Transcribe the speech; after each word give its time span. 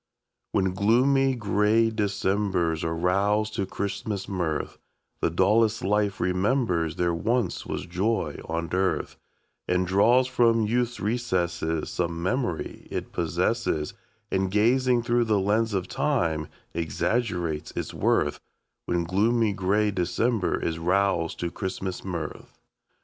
When 0.51 0.73
gloomy, 0.73 1.35
gray 1.35 1.91
Decembers 1.91 2.83
are 2.83 2.95
roused 2.95 3.53
to 3.53 3.67
Christmas 3.67 4.27
mirth, 4.27 4.79
The 5.19 5.29
dullest 5.29 5.83
life 5.83 6.19
remembers 6.19 6.95
there 6.95 7.13
once 7.13 7.67
was 7.67 7.85
joy 7.85 8.39
on 8.45 8.67
earth, 8.73 9.17
And 9.67 9.85
draws 9.85 10.25
from 10.25 10.65
youth's 10.65 10.99
recesses 10.99 11.91
Some 11.91 12.23
memory 12.23 12.87
it 12.89 13.11
possesses, 13.11 13.93
And, 14.31 14.49
gazing 14.49 15.03
through 15.03 15.25
the 15.25 15.39
lens 15.39 15.71
of 15.75 15.87
time, 15.87 16.47
exaggerates 16.73 17.69
its 17.75 17.93
worth, 17.93 18.39
When 18.87 19.03
gloomy, 19.03 19.53
gray 19.53 19.91
December 19.91 20.59
is 20.59 20.79
roused 20.79 21.39
to 21.41 21.51
Christmas 21.51 22.03
mirth. 22.03 22.57